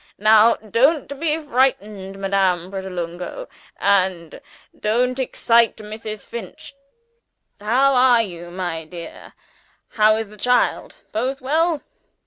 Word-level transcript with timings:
Now 0.17 0.55
don't 0.55 1.19
be 1.19 1.37
frightened, 1.37 2.19
Madame 2.19 2.71
Pratolungo! 2.71 3.47
and 3.79 4.41
don't 4.79 5.19
excite 5.19 5.77
Mrs. 5.77 6.25
Finch! 6.25 6.73
(How 7.59 7.93
are 7.93 8.23
you, 8.23 8.49
my 8.49 8.83
dear? 8.85 9.33
how 9.89 10.15
is 10.15 10.29
the 10.29 10.37
child? 10.37 10.97
Both 11.11 11.39
well? 11.39 11.83